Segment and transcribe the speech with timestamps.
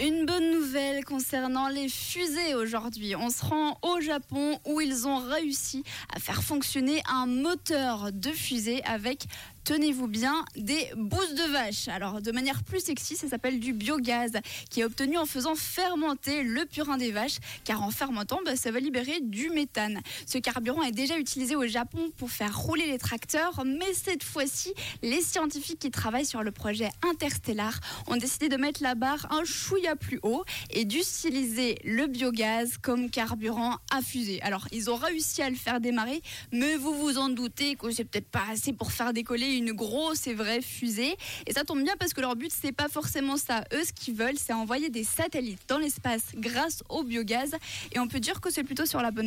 [0.00, 0.57] Une bonne
[1.06, 3.16] concernant les fusées aujourd'hui.
[3.16, 5.82] On se rend au Japon où ils ont réussi
[6.14, 9.26] à faire fonctionner un moteur de fusée avec
[9.68, 11.88] tenez-vous bien, des bousses de vache.
[11.88, 14.32] Alors, de manière plus sexy, ça s'appelle du biogaz,
[14.70, 18.70] qui est obtenu en faisant fermenter le purin des vaches, car en fermentant, bah, ça
[18.70, 20.00] va libérer du méthane.
[20.26, 24.72] Ce carburant est déjà utilisé au Japon pour faire rouler les tracteurs, mais cette fois-ci,
[25.02, 29.44] les scientifiques qui travaillent sur le projet Interstellar ont décidé de mettre la barre un
[29.44, 34.40] chouïa plus haut et d'utiliser le biogaz comme carburant à fusée.
[34.42, 36.22] Alors, ils ont réussi à le faire démarrer,
[36.52, 40.26] mais vous vous en doutez que c'est peut-être pas assez pour faire décoller une grosse
[40.26, 41.16] et vraie fusée.
[41.46, 43.64] Et ça tombe bien parce que leur but, c'est pas forcément ça.
[43.74, 47.54] Eux, ce qu'ils veulent, c'est envoyer des satellites dans l'espace grâce au biogaz.
[47.92, 49.26] Et on peut dire que c'est plutôt sur la bonne.